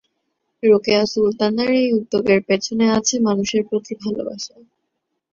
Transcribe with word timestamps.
রোকেয়া 0.63 1.03
সুলতানার 1.05 1.69
এই 1.79 1.89
উদ্যোগের 1.93 2.39
পেছনে 2.47 2.85
আছে 2.97 3.15
মানুষের 3.27 3.61
প্রতি 3.69 3.93
ভালোবাসা। 4.01 4.55